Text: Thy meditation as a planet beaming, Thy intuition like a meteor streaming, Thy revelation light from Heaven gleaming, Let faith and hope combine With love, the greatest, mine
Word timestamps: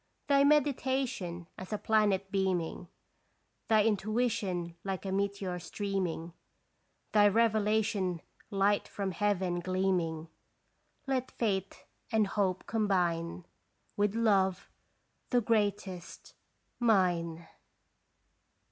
Thy 0.27 0.43
meditation 0.43 1.45
as 1.59 1.71
a 1.71 1.77
planet 1.77 2.31
beaming, 2.31 2.87
Thy 3.67 3.83
intuition 3.83 4.75
like 4.83 5.05
a 5.05 5.11
meteor 5.11 5.59
streaming, 5.59 6.33
Thy 7.11 7.27
revelation 7.27 8.23
light 8.49 8.87
from 8.87 9.11
Heaven 9.11 9.59
gleaming, 9.59 10.27
Let 11.05 11.29
faith 11.29 11.85
and 12.11 12.25
hope 12.25 12.65
combine 12.65 13.45
With 13.95 14.15
love, 14.15 14.71
the 15.29 15.39
greatest, 15.39 16.33
mine 16.79 17.47